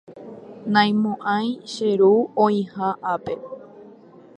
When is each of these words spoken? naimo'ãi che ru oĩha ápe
naimo'ãi 0.73 1.47
che 1.71 1.89
ru 1.99 2.13
oĩha 2.43 2.87
ápe 3.13 3.33